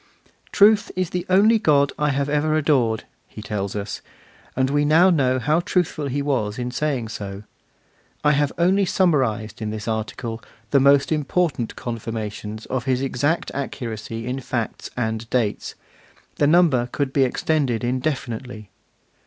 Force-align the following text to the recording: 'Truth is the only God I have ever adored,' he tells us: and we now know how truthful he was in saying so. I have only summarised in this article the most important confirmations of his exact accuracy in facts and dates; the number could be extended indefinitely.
'Truth 0.51 0.91
is 0.95 1.11
the 1.11 1.27
only 1.29 1.59
God 1.59 1.91
I 1.99 2.09
have 2.09 2.27
ever 2.27 2.55
adored,' 2.57 3.03
he 3.27 3.39
tells 3.43 3.75
us: 3.75 4.01
and 4.55 4.67
we 4.71 4.83
now 4.83 5.11
know 5.11 5.37
how 5.37 5.59
truthful 5.59 6.07
he 6.07 6.23
was 6.23 6.57
in 6.57 6.71
saying 6.71 7.09
so. 7.09 7.43
I 8.23 8.31
have 8.31 8.51
only 8.57 8.83
summarised 8.83 9.61
in 9.61 9.69
this 9.69 9.87
article 9.87 10.43
the 10.71 10.79
most 10.79 11.11
important 11.11 11.75
confirmations 11.75 12.65
of 12.65 12.85
his 12.85 13.03
exact 13.03 13.51
accuracy 13.53 14.25
in 14.25 14.39
facts 14.39 14.89
and 14.97 15.29
dates; 15.29 15.75
the 16.37 16.47
number 16.47 16.89
could 16.91 17.13
be 17.13 17.23
extended 17.23 17.83
indefinitely. 17.83 18.71